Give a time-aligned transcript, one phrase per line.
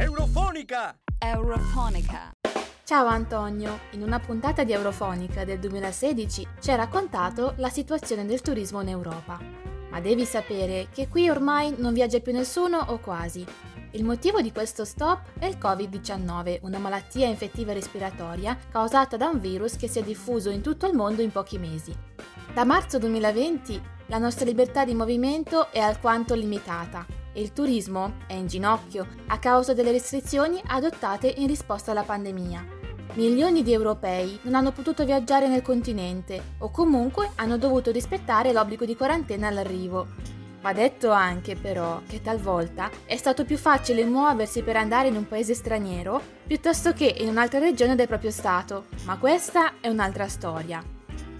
[0.00, 0.96] Eurofonica!
[1.18, 2.30] Eurofonica.
[2.84, 8.40] Ciao Antonio, in una puntata di Eurofonica del 2016 ci hai raccontato la situazione del
[8.40, 9.40] turismo in Europa.
[9.90, 13.44] Ma devi sapere che qui ormai non viaggia più nessuno o quasi.
[13.90, 19.40] Il motivo di questo stop è il Covid-19, una malattia infettiva respiratoria causata da un
[19.40, 21.92] virus che si è diffuso in tutto il mondo in pochi mesi.
[22.54, 28.46] Da marzo 2020 la nostra libertà di movimento è alquanto limitata il turismo è in
[28.46, 32.76] ginocchio a causa delle restrizioni adottate in risposta alla pandemia.
[33.14, 38.84] Milioni di europei non hanno potuto viaggiare nel continente o comunque hanno dovuto rispettare l'obbligo
[38.84, 40.06] di quarantena all'arrivo.
[40.60, 45.26] Va detto anche però che talvolta è stato più facile muoversi per andare in un
[45.26, 50.82] paese straniero piuttosto che in un'altra regione del proprio Stato, ma questa è un'altra storia.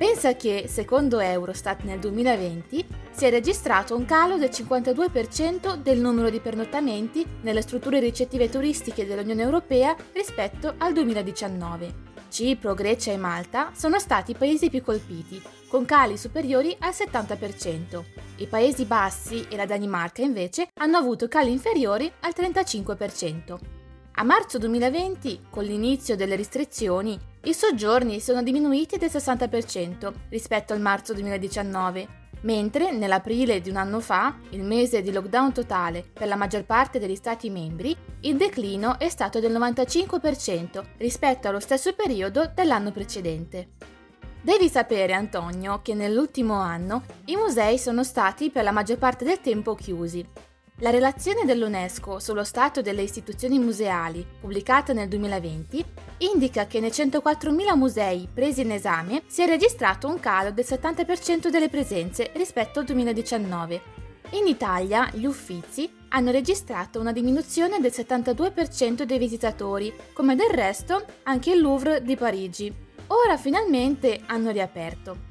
[0.00, 2.86] Pensa che, secondo Eurostat nel 2020,
[3.20, 9.04] si è registrato un calo del 52% del numero di pernottamenti nelle strutture ricettive turistiche
[9.04, 11.94] dell'Unione Europea rispetto al 2019.
[12.30, 18.02] Cipro, Grecia e Malta sono stati i paesi più colpiti, con cali superiori al 70%.
[18.36, 23.58] I Paesi Bassi e la Danimarca invece hanno avuto cali inferiori al 35%.
[24.12, 30.80] A marzo 2020, con l'inizio delle restrizioni, i soggiorni sono diminuiti del 60% rispetto al
[30.80, 36.36] marzo 2019, mentre nell'aprile di un anno fa, il mese di lockdown totale per la
[36.36, 42.50] maggior parte degli Stati membri, il declino è stato del 95% rispetto allo stesso periodo
[42.54, 43.70] dell'anno precedente.
[44.42, 49.40] Devi sapere, Antonio, che nell'ultimo anno i musei sono stati per la maggior parte del
[49.40, 50.26] tempo chiusi
[50.80, 55.84] la relazione dell'UNESCO sullo stato delle istituzioni museali, pubblicata nel 2020,
[56.18, 61.48] indica che nei 104.000 musei presi in esame si è registrato un calo del 70%
[61.48, 63.98] delle presenze rispetto al 2019.
[64.30, 71.04] In Italia gli Uffizi hanno registrato una diminuzione del 72% dei visitatori, come del resto
[71.24, 72.74] anche il Louvre di Parigi.
[73.08, 75.28] Ora finalmente hanno riaperto.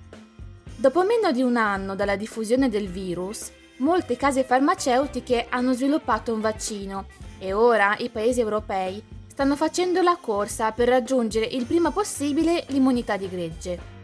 [0.76, 6.42] Dopo meno di un anno dalla diffusione del virus, molte case farmaceutiche hanno sviluppato un
[6.42, 7.06] vaccino
[7.38, 13.16] e ora i paesi europei stanno facendo la corsa per raggiungere il prima possibile l'immunità
[13.16, 13.98] di gregge.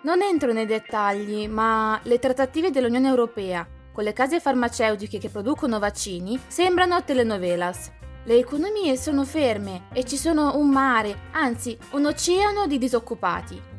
[0.00, 5.78] Non entro nei dettagli, ma le trattative dell'Unione Europea con le case farmaceutiche che producono
[5.78, 7.90] vaccini sembrano telenovelas.
[8.24, 13.77] Le economie sono ferme e ci sono un mare, anzi un oceano di disoccupati.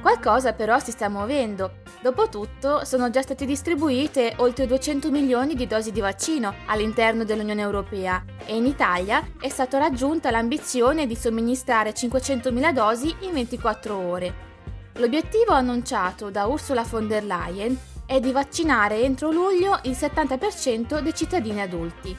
[0.00, 5.90] Qualcosa però si sta muovendo Dopotutto sono già state distribuite oltre 200 milioni di dosi
[5.90, 12.72] di vaccino all'interno dell'Unione Europea e in Italia è stata raggiunta l'ambizione di somministrare 500.000
[12.72, 14.46] dosi in 24 ore.
[14.94, 17.76] L'obiettivo annunciato da Ursula von der Leyen
[18.06, 22.16] è di vaccinare entro luglio il 70% dei cittadini adulti.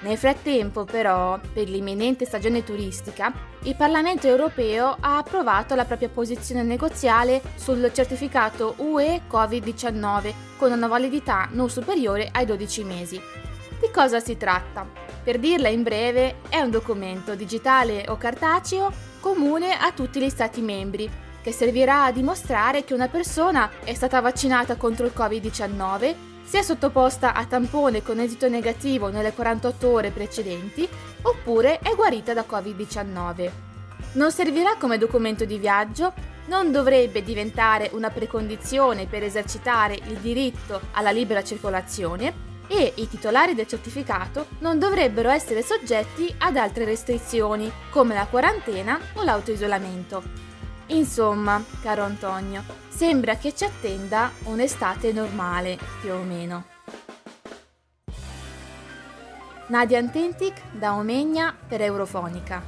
[0.00, 3.32] Nel frattempo, però, per l'imminente stagione turistica,
[3.64, 10.86] il Parlamento europeo ha approvato la propria posizione negoziale sul certificato UE Covid-19 con una
[10.86, 13.20] validità non superiore ai 12 mesi.
[13.80, 14.86] Di cosa si tratta?
[15.22, 20.62] Per dirla in breve, è un documento digitale o cartaceo comune a tutti gli Stati
[20.62, 21.10] membri
[21.42, 27.32] che servirà a dimostrare che una persona è stata vaccinata contro il Covid-19 sia sottoposta
[27.32, 30.88] a tampone con esito negativo nelle 48 ore precedenti
[31.22, 33.50] oppure è guarita da Covid-19.
[34.14, 36.12] Non servirà come documento di viaggio,
[36.46, 43.54] non dovrebbe diventare una precondizione per esercitare il diritto alla libera circolazione e i titolari
[43.54, 50.49] del certificato non dovrebbero essere soggetti ad altre restrizioni come la quarantena o l'autoisolamento.
[50.90, 56.64] Insomma, caro Antonio, sembra che ci attenda un'estate normale, più o meno.
[59.68, 62.60] Nadia Antentic da Omegna per Eurofonica.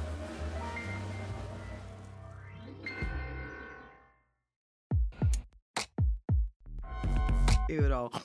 [7.67, 8.21] Eurofonica.